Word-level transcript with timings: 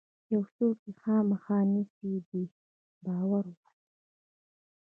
یو 0.31 0.41
څوک 0.55 0.77
یې 0.85 0.91
خامخا 1.01 1.57
نیسي 1.71 2.11
دې 2.27 2.41
ته 2.53 2.65
باور 3.03 3.45
وایي. 3.53 3.75